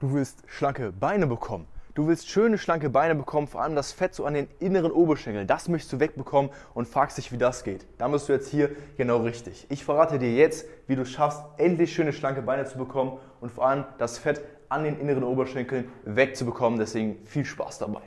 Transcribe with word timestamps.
Du 0.00 0.14
willst 0.14 0.44
schlanke 0.46 0.92
Beine 0.92 1.26
bekommen. 1.26 1.66
Du 1.92 2.08
willst 2.08 2.30
schöne, 2.30 2.56
schlanke 2.56 2.88
Beine 2.88 3.14
bekommen, 3.14 3.46
vor 3.46 3.60
allem 3.60 3.74
das 3.74 3.92
Fett 3.92 4.14
so 4.14 4.24
an 4.24 4.32
den 4.32 4.48
inneren 4.58 4.92
Oberschenkeln. 4.92 5.46
Das 5.46 5.68
möchtest 5.68 5.92
du 5.92 6.00
wegbekommen 6.00 6.50
und 6.72 6.88
fragst 6.88 7.18
dich, 7.18 7.32
wie 7.32 7.36
das 7.36 7.64
geht. 7.64 7.86
Da 7.98 8.08
bist 8.08 8.26
du 8.26 8.32
jetzt 8.32 8.48
hier 8.48 8.70
genau 8.96 9.18
richtig. 9.18 9.66
Ich 9.68 9.84
verrate 9.84 10.18
dir 10.18 10.32
jetzt, 10.32 10.66
wie 10.86 10.96
du 10.96 11.04
schaffst, 11.04 11.42
endlich 11.58 11.92
schöne, 11.92 12.14
schlanke 12.14 12.40
Beine 12.40 12.64
zu 12.64 12.78
bekommen 12.78 13.18
und 13.42 13.52
vor 13.52 13.66
allem 13.66 13.84
das 13.98 14.16
Fett 14.16 14.40
an 14.70 14.84
den 14.84 14.98
inneren 14.98 15.22
Oberschenkeln 15.22 15.92
wegzubekommen. 16.06 16.78
Deswegen 16.78 17.22
viel 17.26 17.44
Spaß 17.44 17.80
dabei. 17.80 18.00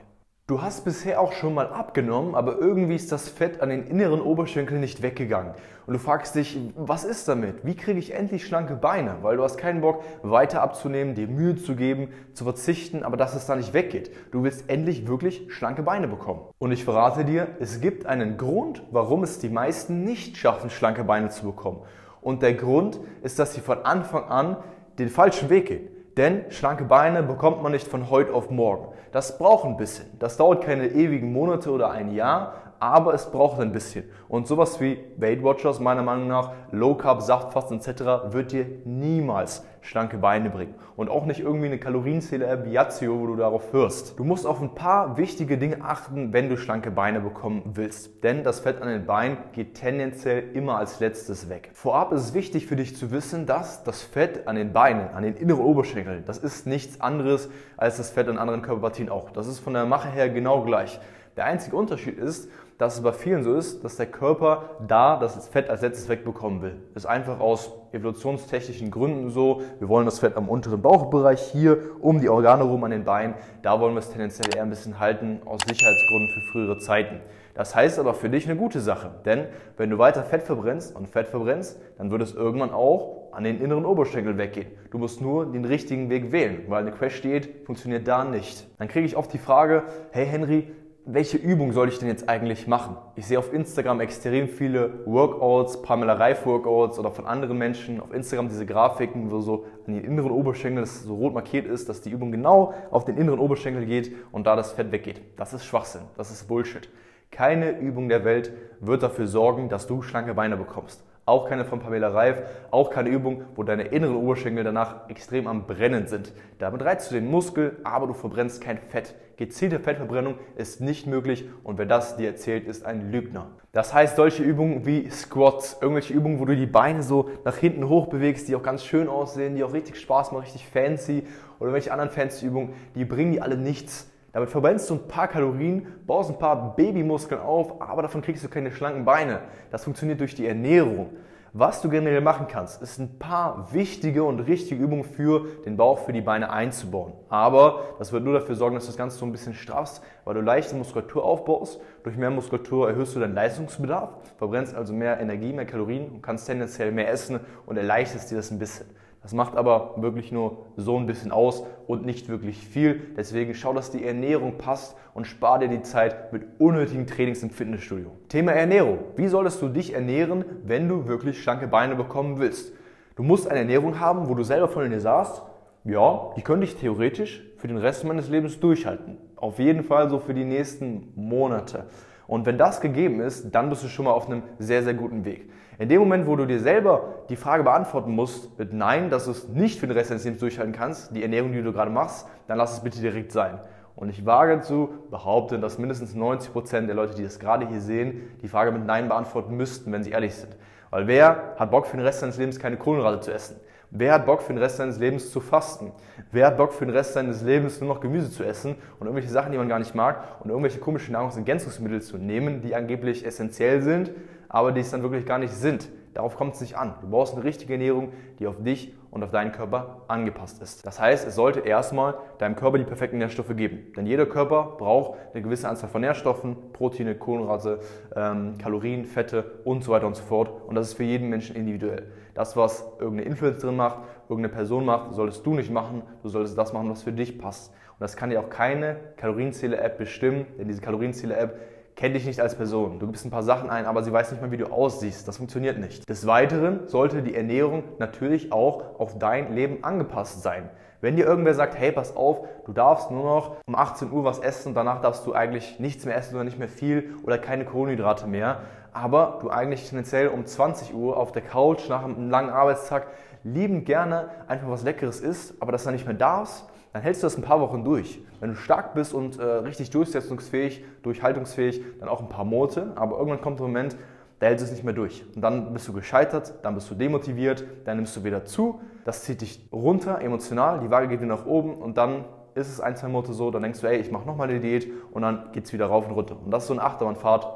Du 0.46 0.62
hast 0.62 0.84
bisher 0.84 1.22
auch 1.22 1.32
schon 1.32 1.54
mal 1.54 1.68
abgenommen, 1.68 2.36
aber 2.36 2.58
irgendwie 2.58 2.96
ist 2.96 3.14
das 3.14 3.30
Fett 3.30 3.62
an 3.62 3.70
den 3.70 3.88
inneren 3.88 4.20
Oberschenkeln 4.20 4.82
nicht 4.82 5.02
weggegangen. 5.02 5.54
Und 5.88 5.94
du 5.94 6.00
fragst 6.00 6.36
dich, 6.36 6.60
was 6.76 7.06
ist 7.06 7.30
damit? 7.30 7.64
Wie 7.64 7.78
kriege 7.78 7.98
ich 7.98 8.14
endlich 8.14 8.46
schlanke 8.46 8.76
Beine? 8.76 9.20
Weil 9.22 9.38
du 9.38 9.44
hast 9.44 9.58
keinen 9.58 9.80
Bock, 9.80 10.04
weiter 10.22 10.62
abzunehmen, 10.62 11.16
dir 11.16 11.30
Mühe 11.30 11.56
zu 11.56 11.78
geben, 11.78 12.10
zu 12.34 12.44
verzichten, 12.44 13.04
aber 13.04 13.16
dass 13.16 13.36
es 13.36 13.46
da 13.46 13.56
nicht 13.56 13.74
weggeht. 13.74 14.12
Du 14.32 14.44
willst 14.44 14.70
endlich 14.70 15.08
wirklich 15.08 15.48
schlanke 15.48 15.82
Beine 15.82 16.10
bekommen. 16.10 16.42
Und 16.58 16.74
ich 16.74 16.84
verrate 16.84 17.24
dir, 17.24 17.48
es 17.62 17.80
gibt 17.80 18.06
einen 18.06 18.36
Grund, 18.36 18.84
warum 18.92 19.24
es 19.24 19.40
die 19.40 19.48
meisten 19.48 20.04
nicht 20.04 20.36
schaffen, 20.36 20.70
schlanke 20.70 21.06
Beine 21.06 21.30
zu 21.30 21.46
bekommen. 21.46 21.84
Und 22.20 22.42
der 22.42 22.56
Grund 22.56 23.00
ist, 23.22 23.40
dass 23.40 23.54
sie 23.54 23.62
von 23.62 23.86
Anfang 23.86 24.26
an 24.26 24.58
den 25.00 25.08
falschen 25.08 25.50
Weg 25.50 25.68
gehen. 25.68 25.88
Denn 26.18 26.46
schlanke 26.50 26.84
Beine 26.84 27.24
bekommt 27.24 27.64
man 27.64 27.72
nicht 27.72 27.88
von 27.88 28.10
heute 28.10 28.34
auf 28.34 28.52
morgen. 28.52 28.94
Das 29.12 29.38
braucht 29.38 29.66
ein 29.66 29.78
bisschen. 29.78 30.06
Das 30.20 30.38
dauert 30.38 30.64
keine 30.64 30.88
ewigen 30.88 31.34
Monate 31.34 31.72
oder 31.72 31.90
ein 31.92 32.12
Jahr, 32.12 32.54
aber 32.84 33.14
es 33.14 33.32
braucht 33.32 33.62
ein 33.62 33.72
bisschen. 33.72 34.04
Und 34.28 34.46
sowas 34.46 34.82
wie 34.82 34.98
Weight 35.16 35.42
Watchers, 35.42 35.80
meiner 35.80 36.04
Meinung 36.04 36.28
nach, 36.28 36.52
Low 36.72 36.96
Carb, 36.96 37.22
Saftfasten 37.22 37.78
etc. 37.78 38.34
wird 38.34 38.52
dir 38.52 38.66
niemals 38.84 39.64
schlanke 39.80 40.18
Beine 40.18 40.50
bringen. 40.50 40.76
Und 40.98 41.10
auch 41.10 41.26
nicht 41.26 41.40
irgendwie 41.40 41.68
eine 41.68 41.78
Kalorienzähler 41.78 42.58
Biazio, 42.58 43.20
wo 43.20 43.28
du 43.28 43.36
darauf 43.38 43.72
hörst. 43.72 44.20
Du 44.20 44.26
musst 44.26 44.46
auf 44.46 44.62
ein 44.62 44.76
paar 44.76 45.18
wichtige 45.18 45.58
Dinge 45.58 45.82
achten, 45.82 46.34
wenn 46.34 46.50
du 46.50 46.58
schlanke 46.58 46.92
Beine 46.92 47.22
bekommen 47.22 47.62
willst. 47.74 48.22
Denn 48.24 48.44
das 48.44 48.60
Fett 48.60 48.82
an 48.82 48.90
den 48.90 49.06
Beinen 49.06 49.38
geht 49.54 49.76
tendenziell 49.76 50.44
immer 50.54 50.78
als 50.78 51.00
letztes 51.00 51.48
weg. 51.48 51.70
Vorab 51.74 52.12
ist 52.12 52.22
es 52.22 52.34
wichtig 52.34 52.68
für 52.68 52.76
dich 52.76 52.98
zu 52.98 53.12
wissen, 53.12 53.46
dass 53.46 53.84
das 53.84 54.02
Fett 54.02 54.46
an 54.48 54.58
den 54.58 54.74
Beinen, 54.74 55.10
an 55.14 55.24
den 55.24 55.36
inneren 55.36 55.64
Oberschenkeln, 55.64 56.24
das 56.26 56.38
ist 56.38 56.68
nichts 56.68 57.00
anderes 57.00 57.50
als 57.78 57.96
das 57.96 58.10
Fett 58.10 58.28
an 58.28 58.38
anderen 58.38 58.62
Körperpartien 58.62 59.08
auch. 59.08 59.30
Das 59.32 59.48
ist 59.48 59.60
von 59.60 59.74
der 59.74 59.86
Mache 59.86 60.10
her 60.10 60.30
genau 60.30 60.64
gleich. 60.64 61.00
Der 61.36 61.46
einzige 61.46 61.76
Unterschied 61.76 62.20
ist, 62.20 62.50
dass 62.78 62.96
es 62.96 63.02
bei 63.02 63.12
vielen 63.12 63.44
so 63.44 63.56
ist, 63.56 63.84
dass 63.84 63.96
der 63.98 64.06
Körper 64.06 64.70
da 64.88 65.18
das 65.18 65.48
Fett 65.48 65.70
als 65.70 65.82
letztes 65.82 66.10
wegbekommen 66.10 66.62
will. 66.62 66.76
Das 66.94 67.04
ist 67.04 67.10
einfach 67.10 67.40
aus 67.40 67.72
evolutionstechnischen 67.92 68.92
Gründen 68.92 69.30
so. 69.30 69.62
Wir 69.80 69.90
wollen 69.90 70.06
das 70.06 70.20
Fett 70.20 70.36
am 70.36 70.50
unteren 70.50 70.82
Bauchbereich 70.82 71.42
hier 71.42 71.78
um 72.02 72.20
die 72.20 72.30
Organe 72.30 72.64
rum 72.64 72.84
an 72.84 72.92
den 72.92 73.04
Beinen. 73.04 73.36
Da 73.62 73.80
wollen 73.80 73.94
wir 73.94 74.00
es 74.00 74.12
tendenziell 74.12 74.56
eher 74.56 74.64
ein 74.64 74.70
bisschen 74.70 75.00
halten 75.00 75.42
aus 75.46 75.62
Sicherheitsgründen 75.68 76.30
für 76.34 76.52
frühere 76.52 76.80
Zeiten. 76.80 77.20
Das 77.56 77.76
heißt 77.76 78.00
aber 78.00 78.16
für 78.16 78.30
dich 78.30 78.50
eine 78.50 78.60
gute 78.60 78.80
Sache, 78.80 79.12
denn 79.26 79.46
wenn 79.78 79.92
du 79.92 80.00
weiter 80.00 80.24
Fett 80.24 80.42
verbrennst 80.42 80.96
und 80.96 81.08
Fett 81.08 81.28
verbrennst, 81.28 81.80
dann 81.98 82.10
wird 82.10 82.24
es 82.24 82.34
irgendwann 82.34 82.72
auch 82.72 83.32
an 83.32 83.44
den 83.44 83.62
inneren 83.62 83.86
Oberschenkel 83.86 84.38
weggehen. 84.38 84.68
Du 84.92 84.98
musst 84.98 85.22
nur 85.22 85.52
den 85.52 85.66
richtigen 85.66 86.10
Weg 86.10 86.32
wählen, 86.32 86.66
weil 86.68 86.82
eine 86.82 86.92
Crash-Diät 86.92 87.66
funktioniert 87.66 88.08
da 88.08 88.24
nicht. 88.24 88.68
Dann 88.80 88.88
kriege 88.88 89.06
ich 89.06 89.16
oft 89.16 89.32
die 89.34 89.40
Frage, 89.40 89.84
hey 90.12 90.26
Henry, 90.26 90.72
welche 91.06 91.38
Übung 91.38 91.74
soll 91.74 91.90
ich 91.90 92.00
denn 92.00 92.08
jetzt 92.08 92.30
eigentlich 92.30 92.66
machen? 92.66 92.96
Ich 93.16 93.28
sehe 93.28 93.38
auf 93.38 93.54
Instagram 93.54 94.00
extrem 94.00 94.48
viele 94.48 95.06
Workouts, 95.06 95.82
Pamela 95.82 96.14
Reif 96.14 96.46
Workouts 96.46 96.98
oder 96.98 97.12
von 97.12 97.26
anderen 97.26 97.58
Menschen 97.58 98.00
auf 98.00 98.14
Instagram 98.14 98.48
diese 98.48 98.66
Grafiken, 98.66 99.30
wo 99.30 99.42
so 99.42 99.66
an 99.86 99.96
den 99.96 100.06
inneren 100.06 100.32
Oberschenkel 100.32 100.82
das 100.82 101.04
so 101.04 101.16
rot 101.16 101.34
markiert 101.34 101.68
ist, 101.68 101.90
dass 101.90 102.02
die 102.02 102.10
Übung 102.10 102.32
genau 102.32 102.74
auf 102.90 103.04
den 103.04 103.18
inneren 103.18 103.40
Oberschenkel 103.40 103.86
geht 103.86 104.16
und 104.32 104.48
da 104.48 104.56
das 104.56 104.72
Fett 104.72 104.94
weggeht. 104.94 105.22
Das 105.36 105.54
ist 105.54 105.66
Schwachsinn, 105.66 106.04
das 106.16 106.32
ist 106.32 106.48
Bullshit. 106.48 106.88
Keine 107.32 107.78
Übung 107.80 108.08
der 108.08 108.24
Welt 108.24 108.54
wird 108.80 109.04
dafür 109.04 109.28
sorgen, 109.28 109.68
dass 109.68 109.88
du 109.88 110.02
schlanke 110.04 110.34
Beine 110.34 110.56
bekommst. 110.56 111.04
Auch 111.26 111.48
keine 111.48 111.64
von 111.64 111.80
Pamela 111.80 112.10
Reif, 112.10 112.42
auch 112.70 112.90
keine 112.90 113.08
Übung, 113.08 113.46
wo 113.56 113.64
deine 113.64 113.84
inneren 113.84 114.18
Oberschenkel 114.18 114.66
danach 114.66 115.10
extrem 115.10 115.48
am 115.48 115.68
Brennen 115.68 116.08
sind. 116.08 116.34
Damit 116.60 116.84
reizt 116.84 117.10
du 117.10 117.16
den 117.16 117.32
Muskel, 117.32 117.78
aber 117.86 118.08
du 118.08 118.14
verbrennst 118.14 118.60
kein 118.60 118.78
Fett. 118.78 119.16
Gezielte 119.38 119.80
Fettverbrennung 119.80 120.36
ist 120.58 120.82
nicht 120.82 121.08
möglich 121.08 121.46
und 121.64 121.78
wer 121.78 121.86
das 121.86 122.18
dir 122.18 122.28
erzählt, 122.28 122.68
ist 122.68 122.86
ein 122.86 123.10
Lügner. 123.12 123.48
Das 123.72 123.94
heißt, 123.94 124.18
solche 124.18 124.44
Übungen 124.44 124.86
wie 124.86 125.10
Squats, 125.10 125.78
irgendwelche 125.82 126.14
Übungen, 126.14 126.40
wo 126.40 126.46
du 126.46 126.58
die 126.58 126.66
Beine 126.66 127.04
so 127.04 127.30
nach 127.46 127.56
hinten 127.56 127.88
hoch 127.88 128.08
bewegst, 128.08 128.50
die 128.50 128.56
auch 128.56 128.62
ganz 128.62 128.84
schön 128.84 129.08
aussehen, 129.08 129.56
die 129.56 129.64
auch 129.64 129.74
richtig 129.74 130.00
Spaß 130.00 130.34
machen, 130.34 130.44
richtig 130.44 130.68
fancy 130.68 131.26
oder 131.60 131.72
welche 131.72 131.94
anderen 131.94 132.12
fancy 132.12 132.46
Übungen, 132.46 132.74
die 132.96 133.06
bringen 133.06 133.32
dir 133.32 133.44
alle 133.44 133.58
nichts. 133.58 134.13
Damit 134.34 134.50
verbrennst 134.50 134.90
du 134.90 134.96
ein 134.96 135.08
paar 135.08 135.28
Kalorien, 135.28 135.86
baust 136.08 136.32
ein 136.32 136.40
paar 136.40 136.76
Babymuskeln 136.76 137.40
auf, 137.40 137.80
aber 137.80 138.02
davon 138.02 138.24
kriegst 138.24 138.44
du 138.44 138.50
keine 138.50 138.72
schlanken 138.72 139.06
Beine. 139.06 139.42
Das 139.70 139.84
funktioniert 139.84 140.20
durch 140.20 140.34
die 140.34 140.48
Ernährung. 140.48 141.12
Was 141.56 141.84
du 141.84 141.90
generell 141.90 142.22
machen 142.22 142.48
kannst, 142.50 142.82
ist 142.82 142.98
ein 142.98 143.20
paar 143.20 143.72
wichtige 143.74 144.24
und 144.24 144.40
richtige 144.40 144.84
Übungen 144.84 145.04
für 145.04 145.46
den 145.68 145.78
Bauch, 145.78 146.00
für 146.00 146.12
die 146.12 146.22
Beine 146.22 146.50
einzubauen. 146.50 147.14
Aber 147.30 147.96
das 148.00 148.12
wird 148.12 148.24
nur 148.24 148.34
dafür 148.34 148.56
sorgen, 148.56 148.74
dass 148.74 148.86
du 148.86 148.90
das 148.90 148.98
Ganze 148.98 149.20
so 149.20 149.26
ein 149.28 149.32
bisschen 149.32 149.54
straffst, 149.54 150.02
weil 150.26 150.34
du 150.34 150.42
leichte 150.42 150.76
Muskulatur 150.76 151.24
aufbaust. 151.24 151.80
Durch 152.02 152.18
mehr 152.18 152.32
Muskulatur 152.32 152.90
erhöhst 152.90 153.16
du 153.16 153.20
deinen 153.20 153.36
Leistungsbedarf, 153.36 154.10
verbrennst 154.38 154.74
also 154.74 154.94
mehr 154.94 155.20
Energie, 155.20 155.54
mehr 155.54 155.68
Kalorien 155.68 156.10
und 156.10 156.24
kannst 156.24 156.48
tendenziell 156.48 156.92
mehr 156.92 157.12
essen 157.12 157.40
und 157.68 157.78
erleichterst 157.78 158.32
dir 158.32 158.38
das 158.38 158.50
ein 158.50 158.58
bisschen. 158.58 158.88
Das 159.24 159.34
macht 159.34 159.56
aber 159.56 159.96
wirklich 159.98 160.32
nur 160.34 160.66
so 160.76 160.98
ein 160.98 161.06
bisschen 161.06 161.32
aus 161.32 161.64
und 161.88 162.06
nicht 162.06 162.28
wirklich 162.28 162.58
viel. 162.58 163.02
Deswegen 163.16 163.54
schau, 163.54 163.74
dass 163.74 163.90
die 163.90 164.06
Ernährung 164.06 164.58
passt 164.58 164.98
und 165.14 165.26
spar 165.26 165.60
dir 165.60 165.70
die 165.70 165.82
Zeit 165.82 166.34
mit 166.34 166.44
unnötigen 166.60 167.08
Trainings 167.08 167.42
im 167.42 167.50
Fitnessstudio. 167.50 168.12
Thema 168.28 168.52
Ernährung. 168.52 169.00
Wie 169.16 169.30
solltest 169.30 169.62
du 169.62 169.70
dich 169.70 169.94
ernähren, 169.94 170.44
wenn 170.66 170.90
du 170.90 171.08
wirklich 171.08 171.42
schlanke 171.42 171.68
Beine 171.68 171.96
bekommen 171.96 172.38
willst? 172.40 172.74
Du 173.16 173.24
musst 173.24 173.48
eine 173.48 173.60
Ernährung 173.60 174.00
haben, 174.00 174.28
wo 174.28 174.36
du 174.36 174.44
selber 174.44 174.68
von 174.68 174.90
dir 174.90 175.00
sagst, 175.00 175.42
ja, 175.86 176.32
die 176.36 176.42
könnte 176.42 176.66
ich 176.66 176.76
theoretisch 176.76 177.44
für 177.58 177.68
den 177.68 177.78
Rest 177.78 178.04
meines 178.04 178.30
Lebens 178.30 178.60
durchhalten. 178.60 179.18
Auf 179.36 179.60
jeden 179.60 179.84
Fall 179.84 180.10
so 180.10 180.20
für 180.20 180.34
die 180.34 180.46
nächsten 180.46 181.14
Monate. 181.16 181.86
Und 182.34 182.48
wenn 182.48 182.58
das 182.58 182.82
gegeben 182.82 183.20
ist, 183.20 183.52
dann 183.54 183.70
bist 183.70 183.84
du 183.84 183.88
schon 183.88 184.06
mal 184.06 184.12
auf 184.12 184.26
einem 184.26 184.42
sehr, 184.58 184.82
sehr 184.82 184.96
guten 184.96 185.24
Weg. 185.24 185.52
In 185.78 185.88
dem 185.88 186.00
Moment, 186.00 186.26
wo 186.26 186.36
du 186.36 186.48
dir 186.48 186.60
selber 186.60 187.14
die 187.30 187.36
Frage 187.36 187.64
beantworten 187.64 188.10
musst 188.10 188.58
mit 188.58 188.74
Nein, 188.74 189.12
dass 189.12 189.26
du 189.26 189.32
es 189.32 189.50
nicht 189.50 189.80
für 189.80 189.86
den 189.86 189.96
Rest 189.96 190.10
deines 190.10 190.24
Lebens 190.24 190.40
durchhalten 190.40 190.74
kannst, 190.74 191.16
die 191.16 191.22
Ernährung, 191.22 191.52
die 191.52 191.62
du 191.62 191.72
gerade 191.72 191.92
machst, 191.92 192.28
dann 192.48 192.58
lass 192.58 192.74
es 192.74 192.80
bitte 192.80 193.02
direkt 193.02 193.32
sein. 193.32 193.60
Und 193.96 194.10
ich 194.10 194.26
wage 194.26 194.62
zu 194.62 194.90
behaupten, 195.12 195.62
dass 195.62 195.78
mindestens 195.78 196.16
90 196.16 196.52
Prozent 196.52 196.88
der 196.88 196.96
Leute, 196.96 197.14
die 197.14 197.22
das 197.22 197.38
gerade 197.38 197.68
hier 197.68 197.82
sehen, 197.82 198.32
die 198.42 198.48
Frage 198.48 198.72
mit 198.72 198.84
Nein 198.84 199.10
beantworten 199.10 199.56
müssten, 199.56 199.92
wenn 199.92 200.02
sie 200.02 200.10
ehrlich 200.10 200.34
sind. 200.34 200.56
Weil 200.90 201.06
wer 201.06 201.54
hat 201.58 201.70
Bock 201.70 201.86
für 201.86 201.98
den 201.98 202.04
Rest 202.04 202.22
seines 202.22 202.40
Lebens 202.40 202.58
keine 202.58 202.78
Kohlenhydrate 202.78 203.20
zu 203.20 203.32
essen? 203.32 203.58
Wer 203.96 204.14
hat 204.14 204.26
Bock 204.26 204.42
für 204.42 204.54
den 204.54 204.58
Rest 204.58 204.78
seines 204.78 204.98
Lebens 204.98 205.30
zu 205.30 205.40
fasten? 205.40 205.92
Wer 206.32 206.48
hat 206.48 206.58
Bock 206.58 206.74
für 206.74 206.84
den 206.84 206.96
Rest 206.96 207.14
seines 207.14 207.44
Lebens 207.44 207.80
nur 207.80 207.94
noch 207.94 208.02
Gemüse 208.02 208.32
zu 208.32 208.44
essen 208.44 208.74
und 209.00 209.06
irgendwelche 209.06 209.30
Sachen, 209.30 209.52
die 209.52 209.58
man 209.60 209.70
gar 209.70 209.78
nicht 209.78 209.94
mag 209.94 210.42
und 210.44 210.50
irgendwelche 210.50 210.80
komischen 210.80 211.14
Nahrungsergänzungsmittel 211.14 212.02
zu 212.02 212.18
nehmen, 212.18 212.64
die 212.64 212.74
angeblich 212.74 213.24
essentiell 213.24 213.84
sind, 213.84 214.10
aber 214.50 214.72
die 214.72 214.82
es 214.82 214.90
dann 214.90 215.04
wirklich 215.04 215.28
gar 215.28 215.38
nicht 215.38 215.54
sind? 215.54 215.90
Darauf 216.14 216.36
kommt 216.36 216.56
es 216.56 216.62
nicht 216.62 216.78
an. 216.78 216.96
Du 217.02 217.10
brauchst 217.10 217.34
eine 217.34 217.44
richtige 217.44 217.74
Ernährung, 217.74 218.14
die 218.40 218.48
auf 218.48 218.62
dich 218.62 218.94
und 219.10 219.24
auf 219.24 219.32
deinen 219.32 219.52
Körper 219.52 220.02
angepasst 220.08 220.62
ist. 220.62 220.86
Das 220.86 221.00
heißt, 221.00 221.28
es 221.28 221.36
sollte 221.36 221.60
erstmal 221.60 222.16
deinem 222.40 222.56
Körper 222.56 222.78
die 222.78 222.84
perfekten 222.84 223.20
Nährstoffe 223.20 223.56
geben. 223.56 223.94
Denn 223.96 224.06
jeder 224.06 224.26
Körper 224.26 224.76
braucht 224.78 225.20
eine 225.34 225.44
gewisse 225.44 225.70
Anzahl 225.70 225.90
von 225.90 226.02
Nährstoffen, 226.02 226.56
Proteine, 226.74 227.16
Kohlenhydrate, 227.16 227.80
ähm, 228.16 228.58
Kalorien, 228.58 229.06
Fette 229.06 229.60
und 229.66 229.84
so 229.84 229.92
weiter 229.92 230.08
und 230.08 230.16
so 230.16 230.24
fort. 230.24 230.52
Und 230.68 230.76
das 230.76 230.90
ist 230.90 230.94
für 230.96 231.04
jeden 231.04 231.30
Menschen 231.30 231.56
individuell. 231.56 232.12
Das, 232.34 232.58
was 232.58 232.92
irgendeine 233.00 233.30
Influencerin 233.30 233.76
macht, 233.76 234.00
irgendeine 234.30 234.54
Person 234.54 234.86
macht, 234.86 235.14
solltest 235.14 235.46
du 235.46 235.54
nicht 235.54 235.72
machen. 235.72 236.02
Du 236.24 236.30
solltest 236.30 236.58
das 236.58 236.74
machen, 236.74 236.90
was 236.90 237.04
für 237.04 237.12
dich 237.12 237.38
passt. 237.38 237.72
Und 237.72 238.02
das 238.02 238.18
kann 238.18 238.32
dir 238.32 238.40
auch 238.40 238.50
keine 238.50 238.98
Kalorienzähler-App 239.18 240.00
bestimmen, 240.00 240.48
denn 240.58 240.68
diese 240.68 240.82
Kalorienzähler-App 240.82 241.60
kennt 241.96 242.16
dich 242.16 242.26
nicht 242.26 242.40
als 242.40 242.56
Person. 242.56 243.00
Du 243.00 243.08
gibst 243.08 243.26
ein 243.26 243.32
paar 243.32 243.44
Sachen 243.44 243.70
ein, 243.70 243.86
aber 243.86 244.04
sie 244.04 244.12
weiß 244.12 244.32
nicht 244.32 244.42
mal, 244.42 244.52
wie 244.52 244.58
du 244.58 244.68
aussiehst. 244.68 245.28
Das 245.28 245.38
funktioniert 245.38 245.80
nicht. 245.80 246.10
Des 246.10 246.26
Weiteren 246.26 246.88
sollte 246.88 247.22
die 247.22 247.36
Ernährung 247.36 247.84
natürlich 248.00 248.52
auch 248.52 249.00
auf 249.00 249.18
dein 249.18 249.54
Leben 249.54 249.84
angepasst 249.84 250.42
sein. 250.42 250.70
Wenn 251.02 251.18
dir 251.18 251.26
irgendwer 251.26 251.54
sagt, 251.54 251.78
hey, 251.78 251.92
pass 251.92 252.16
auf, 252.16 252.48
du 252.66 252.72
darfst 252.72 253.12
nur 253.12 253.26
noch 253.26 253.58
um 253.68 253.76
18 253.76 254.10
Uhr 254.10 254.24
was 254.24 254.40
essen, 254.40 254.74
danach 254.74 255.02
darfst 255.02 255.28
du 255.28 255.34
eigentlich 255.34 255.78
nichts 255.80 256.06
mehr 256.06 256.16
essen 256.16 256.36
oder 256.36 256.46
nicht 256.46 256.60
mehr 256.60 256.70
viel 256.70 257.16
oder 257.24 257.38
keine 257.38 257.66
Kohlenhydrate 257.66 258.26
mehr, 258.26 258.60
aber 258.94 259.40
du 259.42 259.50
eigentlich 259.50 259.90
tendenziell 259.90 260.30
um 260.30 260.46
20 260.46 260.94
Uhr 260.94 261.18
auf 261.18 261.34
der 261.34 261.42
Couch 261.42 261.90
nach 261.90 262.06
einem 262.06 262.30
langen 262.30 262.52
Arbeitstag 262.52 263.08
liebend 263.44 263.86
gerne 263.86 264.30
einfach 264.48 264.70
was 264.70 264.84
Leckeres 264.84 265.20
isst, 265.20 265.56
aber 265.62 265.74
das 265.74 265.84
dann 265.84 265.94
nicht 265.94 266.06
mehr 266.06 266.16
darfst, 266.16 266.66
dann 266.94 267.02
hältst 267.02 267.24
du 267.24 267.26
das 267.26 267.38
ein 267.38 267.44
paar 267.44 267.60
Wochen 267.60 267.84
durch. 267.84 268.22
Wenn 268.40 268.52
du 268.52 268.56
stark 268.56 268.94
bist 268.94 269.14
und 269.14 269.40
äh, 269.40 269.44
richtig 269.44 269.90
durchsetzungsfähig, 269.90 270.86
durchhaltungsfähig, 271.02 271.84
dann 272.00 272.08
auch 272.08 272.22
ein 272.22 272.30
paar 272.30 272.46
Monate, 272.46 272.92
aber 272.96 273.18
irgendwann 273.18 273.42
kommt 273.42 273.60
der 273.60 273.68
Moment, 273.68 273.98
da 274.40 274.48
hältst 274.48 274.64
du 274.64 274.66
es 274.66 274.72
nicht 274.72 274.84
mehr 274.84 274.94
durch. 274.94 275.26
Und 275.36 275.42
dann 275.42 275.74
bist 275.74 275.88
du 275.88 275.94
gescheitert, 275.94 276.54
dann 276.62 276.76
bist 276.76 276.90
du 276.92 276.96
demotiviert, 276.96 277.66
dann 277.86 277.98
nimmst 277.98 278.16
du 278.16 278.24
wieder 278.24 278.46
zu 278.46 278.80
Das 279.06 279.24
zieht 279.24 279.42
dich 279.42 279.68
runter, 279.72 280.22
emotional, 280.22 280.80
die 280.80 280.92
Waage 280.92 281.08
geht 281.08 281.22
wieder 281.22 281.36
nach 281.36 281.46
oben 281.46 281.76
und 281.76 281.98
dann 281.98 282.26
ist 282.56 282.70
es 282.70 282.80
ein, 282.80 282.96
zwei 282.96 283.08
Monate 283.08 283.34
so, 283.34 283.50
dann 283.50 283.64
denkst 283.64 283.82
du, 283.82 283.88
ey, 283.88 283.98
ich 283.98 284.12
mache 284.12 284.28
nochmal 284.28 284.50
eine 284.50 284.60
Diät 284.60 284.88
und 285.12 285.24
dann 285.24 285.52
geht 285.52 285.66
es 285.66 285.74
wieder 285.74 285.88
rauf 285.88 286.08
und 286.08 286.14
runter. 286.14 286.38
Und 286.44 286.52
das 286.52 286.64
ist 286.64 286.68
so 286.68 286.74
eine 286.74 286.84
Achterbahnfahrt. 286.84 287.48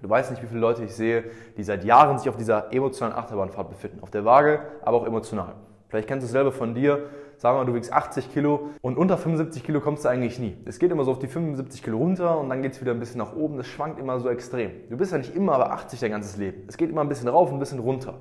Du 0.00 0.08
weißt 0.08 0.30
nicht, 0.30 0.42
wie 0.42 0.46
viele 0.46 0.60
Leute 0.60 0.84
ich 0.84 0.94
sehe, 0.94 1.24
die 1.56 1.64
seit 1.64 1.82
Jahren 1.84 2.18
sich 2.18 2.28
auf 2.28 2.36
dieser 2.36 2.72
emotionalen 2.72 3.18
Achterbahnfahrt 3.18 3.68
befinden. 3.68 3.98
Auf 4.00 4.10
der 4.10 4.24
Waage, 4.24 4.60
aber 4.82 4.98
auch 4.98 5.06
emotional. 5.06 5.54
Vielleicht 5.88 6.06
kennst 6.06 6.22
du 6.22 6.26
es 6.26 6.32
selber 6.32 6.52
von 6.52 6.74
dir. 6.74 7.08
Sagen 7.38 7.56
wir 7.56 7.60
mal, 7.60 7.66
du 7.66 7.74
wiegst 7.74 7.92
80 7.92 8.32
Kilo 8.32 8.70
und 8.82 8.98
unter 8.98 9.16
75 9.16 9.62
Kilo 9.62 9.80
kommst 9.80 10.04
du 10.04 10.08
eigentlich 10.08 10.40
nie. 10.40 10.56
Es 10.64 10.80
geht 10.80 10.90
immer 10.90 11.04
so 11.04 11.12
auf 11.12 11.20
die 11.20 11.28
75 11.28 11.84
Kilo 11.84 11.96
runter 11.96 12.36
und 12.36 12.48
dann 12.48 12.62
geht 12.62 12.72
es 12.72 12.80
wieder 12.80 12.90
ein 12.90 12.98
bisschen 12.98 13.18
nach 13.18 13.36
oben. 13.36 13.56
Das 13.56 13.68
schwankt 13.68 14.00
immer 14.00 14.18
so 14.18 14.28
extrem. 14.28 14.72
Du 14.90 14.96
bist 14.96 15.12
ja 15.12 15.18
nicht 15.18 15.36
immer 15.36 15.56
bei 15.56 15.70
80 15.70 16.00
dein 16.00 16.10
ganzes 16.10 16.36
Leben. 16.36 16.64
Es 16.66 16.76
geht 16.76 16.90
immer 16.90 17.00
ein 17.00 17.08
bisschen 17.08 17.28
rauf 17.28 17.50
und 17.50 17.58
ein 17.58 17.60
bisschen 17.60 17.78
runter. 17.78 18.18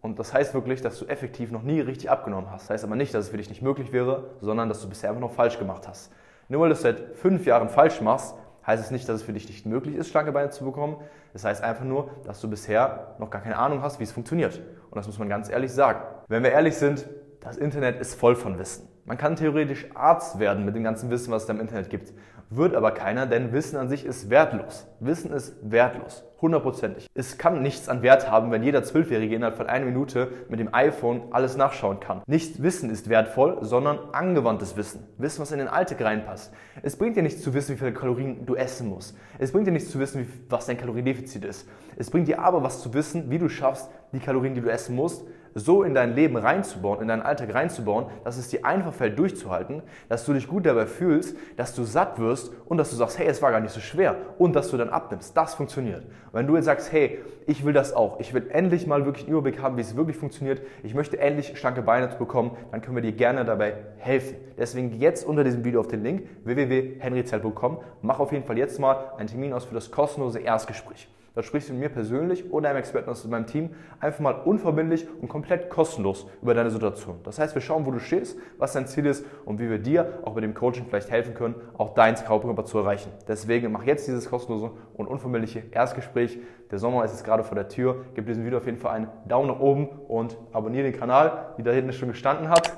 Und 0.00 0.20
das 0.20 0.32
heißt 0.32 0.54
wirklich, 0.54 0.82
dass 0.82 1.00
du 1.00 1.06
effektiv 1.06 1.50
noch 1.50 1.64
nie 1.64 1.80
richtig 1.80 2.10
abgenommen 2.10 2.48
hast. 2.48 2.66
Das 2.66 2.70
heißt 2.70 2.84
aber 2.84 2.94
nicht, 2.94 3.12
dass 3.12 3.24
es 3.24 3.30
für 3.30 3.38
dich 3.38 3.48
nicht 3.48 3.60
möglich 3.60 3.92
wäre, 3.92 4.30
sondern 4.40 4.68
dass 4.68 4.80
du 4.80 4.88
bisher 4.88 5.10
einfach 5.10 5.20
noch 5.20 5.32
falsch 5.32 5.58
gemacht 5.58 5.88
hast. 5.88 6.12
Nur 6.48 6.60
weil 6.60 6.68
du 6.68 6.74
es 6.74 6.82
seit 6.82 7.16
fünf 7.16 7.46
Jahren 7.46 7.70
falsch 7.70 8.00
machst, 8.00 8.36
heißt 8.64 8.84
es 8.84 8.92
nicht, 8.92 9.08
dass 9.08 9.16
es 9.16 9.22
für 9.24 9.32
dich 9.32 9.48
nicht 9.48 9.66
möglich 9.66 9.96
ist, 9.96 10.10
schlanke 10.10 10.30
Beine 10.30 10.50
zu 10.50 10.64
bekommen. 10.64 10.96
Das 11.32 11.44
heißt 11.44 11.64
einfach 11.64 11.84
nur, 11.84 12.10
dass 12.24 12.40
du 12.40 12.48
bisher 12.48 13.16
noch 13.18 13.30
gar 13.30 13.42
keine 13.42 13.56
Ahnung 13.56 13.82
hast, 13.82 13.98
wie 13.98 14.04
es 14.04 14.12
funktioniert. 14.12 14.60
Und 14.90 14.96
das 14.96 15.08
muss 15.08 15.18
man 15.18 15.28
ganz 15.28 15.50
ehrlich 15.50 15.72
sagen. 15.72 16.00
Wenn 16.28 16.44
wir 16.44 16.52
ehrlich 16.52 16.76
sind, 16.76 17.08
das 17.40 17.56
Internet 17.56 18.00
ist 18.00 18.14
voll 18.14 18.36
von 18.36 18.58
Wissen. 18.58 18.88
Man 19.10 19.18
kann 19.18 19.34
theoretisch 19.34 19.88
Arzt 19.92 20.38
werden 20.38 20.64
mit 20.64 20.76
dem 20.76 20.84
ganzen 20.84 21.10
Wissen, 21.10 21.32
was 21.32 21.42
es 21.42 21.46
da 21.48 21.52
im 21.52 21.58
Internet 21.58 21.90
gibt. 21.90 22.12
Wird 22.48 22.76
aber 22.76 22.92
keiner, 22.92 23.26
denn 23.26 23.52
Wissen 23.52 23.76
an 23.76 23.88
sich 23.88 24.06
ist 24.06 24.30
wertlos. 24.30 24.86
Wissen 25.00 25.32
ist 25.32 25.56
wertlos. 25.68 26.22
Hundertprozentig. 26.40 27.08
Es 27.12 27.36
kann 27.36 27.60
nichts 27.60 27.88
an 27.88 28.02
Wert 28.02 28.30
haben, 28.30 28.52
wenn 28.52 28.62
jeder 28.62 28.84
Zwölfjährige 28.84 29.34
innerhalb 29.34 29.56
von 29.56 29.66
einer 29.66 29.84
Minute 29.84 30.28
mit 30.48 30.60
dem 30.60 30.72
iPhone 30.72 31.22
alles 31.32 31.56
nachschauen 31.56 31.98
kann. 31.98 32.22
Nicht 32.28 32.62
Wissen 32.62 32.88
ist 32.88 33.08
wertvoll, 33.08 33.58
sondern 33.62 33.98
angewandtes 34.12 34.76
Wissen. 34.76 35.02
Wissen, 35.18 35.40
was 35.40 35.50
in 35.50 35.58
den 35.58 35.66
Alltag 35.66 36.02
reinpasst. 36.02 36.54
Es 36.82 36.94
bringt 36.94 37.16
dir 37.16 37.24
nichts 37.24 37.42
zu 37.42 37.52
wissen, 37.52 37.74
wie 37.74 37.78
viele 37.78 37.92
Kalorien 37.92 38.46
du 38.46 38.54
essen 38.54 38.88
musst. 38.88 39.18
Es 39.40 39.50
bringt 39.50 39.66
dir 39.66 39.72
nichts 39.72 39.90
zu 39.90 39.98
wissen, 39.98 40.24
was 40.48 40.66
dein 40.66 40.78
Kaloriendefizit 40.78 41.44
ist. 41.44 41.68
Es 41.96 42.10
bringt 42.10 42.28
dir 42.28 42.38
aber 42.38 42.62
was 42.62 42.80
zu 42.80 42.94
wissen, 42.94 43.28
wie 43.28 43.38
du 43.38 43.48
schaffst, 43.48 43.90
die 44.12 44.20
Kalorien, 44.20 44.54
die 44.54 44.60
du 44.60 44.70
essen 44.70 44.94
musst, 44.94 45.26
so 45.54 45.82
in 45.82 45.94
dein 45.94 46.14
Leben 46.14 46.36
reinzubauen, 46.36 47.00
in 47.00 47.08
deinen 47.08 47.22
Alltag 47.22 47.54
reinzubauen, 47.54 48.06
dass 48.24 48.36
es 48.38 48.48
dir 48.48 48.64
einfach 48.64 48.94
fällt 49.00 49.18
durchzuhalten, 49.18 49.80
dass 50.10 50.26
du 50.26 50.34
dich 50.34 50.46
gut 50.46 50.66
dabei 50.66 50.84
fühlst, 50.84 51.34
dass 51.56 51.74
du 51.74 51.84
satt 51.84 52.18
wirst 52.18 52.52
und 52.66 52.76
dass 52.76 52.90
du 52.90 52.96
sagst, 52.96 53.18
hey, 53.18 53.26
es 53.26 53.40
war 53.40 53.50
gar 53.50 53.60
nicht 53.60 53.72
so 53.72 53.80
schwer 53.80 54.14
und 54.36 54.54
dass 54.54 54.70
du 54.70 54.76
dann 54.76 54.90
abnimmst. 54.90 55.34
Das 55.34 55.54
funktioniert. 55.54 56.02
Und 56.02 56.34
wenn 56.34 56.46
du 56.46 56.54
jetzt 56.54 56.66
sagst, 56.66 56.92
hey, 56.92 57.18
ich 57.46 57.64
will 57.64 57.72
das 57.72 57.94
auch, 57.94 58.20
ich 58.20 58.34
will 58.34 58.50
endlich 58.50 58.86
mal 58.86 59.06
wirklich 59.06 59.24
einen 59.24 59.32
Überblick 59.32 59.62
haben, 59.62 59.78
wie 59.78 59.80
es 59.80 59.96
wirklich 59.96 60.18
funktioniert, 60.18 60.60
ich 60.82 60.94
möchte 60.94 61.18
endlich 61.18 61.58
schlanke 61.58 61.80
Beine 61.80 62.08
bekommen, 62.08 62.50
dann 62.72 62.82
können 62.82 62.94
wir 62.94 63.02
dir 63.02 63.12
gerne 63.12 63.46
dabei 63.46 63.72
helfen. 63.96 64.36
Deswegen 64.58 65.00
jetzt 65.00 65.24
unter 65.26 65.44
diesem 65.44 65.64
Video 65.64 65.80
auf 65.80 65.88
den 65.88 66.02
Link 66.02 66.28
www.henryzell.com, 66.44 67.78
mach 68.02 68.20
auf 68.20 68.32
jeden 68.32 68.44
Fall 68.44 68.58
jetzt 68.58 68.78
mal 68.78 69.12
einen 69.16 69.28
Termin 69.28 69.54
aus 69.54 69.64
für 69.64 69.74
das 69.74 69.90
kostenlose 69.90 70.40
Erstgespräch. 70.40 71.08
Da 71.40 71.44
sprichst 71.44 71.70
du 71.70 71.72
mit 71.72 71.80
mir 71.80 71.88
persönlich 71.88 72.52
oder 72.52 72.68
einem 72.68 72.80
Experten 72.80 73.08
aus 73.08 73.26
meinem 73.26 73.46
Team 73.46 73.70
einfach 73.98 74.20
mal 74.20 74.32
unverbindlich 74.32 75.08
und 75.22 75.28
komplett 75.28 75.70
kostenlos 75.70 76.26
über 76.42 76.52
deine 76.52 76.70
Situation. 76.70 77.18
Das 77.22 77.38
heißt, 77.38 77.54
wir 77.54 77.62
schauen, 77.62 77.86
wo 77.86 77.90
du 77.92 77.98
stehst, 77.98 78.38
was 78.58 78.74
dein 78.74 78.86
Ziel 78.86 79.06
ist 79.06 79.24
und 79.46 79.58
wie 79.58 79.70
wir 79.70 79.78
dir 79.78 80.18
auch 80.22 80.34
mit 80.34 80.44
dem 80.44 80.52
Coaching 80.52 80.84
vielleicht 80.86 81.10
helfen 81.10 81.32
können, 81.32 81.54
auch 81.78 81.94
dein 81.94 82.14
Traumkörper 82.14 82.66
zu 82.66 82.76
erreichen. 82.76 83.10
Deswegen 83.26 83.72
mach 83.72 83.84
jetzt 83.84 84.06
dieses 84.06 84.28
kostenlose 84.28 84.72
und 84.92 85.06
unverbindliche 85.06 85.62
Erstgespräch. 85.70 86.38
Der 86.70 86.78
Sommer 86.78 87.06
ist 87.06 87.12
jetzt 87.12 87.24
gerade 87.24 87.42
vor 87.42 87.54
der 87.54 87.68
Tür. 87.68 88.04
Gib 88.14 88.26
diesem 88.26 88.44
Video 88.44 88.58
auf 88.58 88.66
jeden 88.66 88.76
Fall 88.76 88.94
einen 88.94 89.08
Daumen 89.26 89.48
nach 89.48 89.60
oben 89.60 89.88
und 90.08 90.36
abonniere 90.52 90.90
den 90.90 91.00
Kanal, 91.00 91.54
wie 91.56 91.62
da 91.62 91.70
hinten 91.70 91.94
schon 91.94 92.10
gestanden 92.10 92.50
hat. 92.50 92.70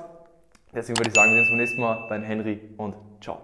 Deswegen 0.73 0.97
würde 0.97 1.09
ich 1.09 1.15
sagen, 1.15 1.31
wir 1.31 1.35
sehen 1.35 1.41
uns 1.41 1.49
beim 1.49 1.57
nächsten 1.57 1.81
Mal. 1.81 2.07
Dein 2.07 2.23
Henry 2.23 2.61
und 2.77 2.95
ciao. 3.19 3.41